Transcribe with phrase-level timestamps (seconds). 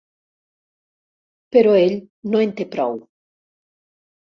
[1.57, 1.95] Però ell
[2.33, 2.99] no en té prou.